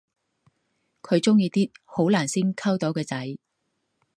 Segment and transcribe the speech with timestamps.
[1.03, 3.37] 佢鍾意啲好難先溝到嘅仔